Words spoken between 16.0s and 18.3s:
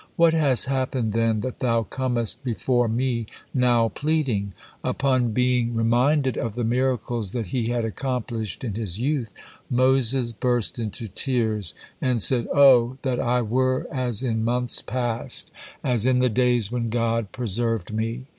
in the days when God preserved me!"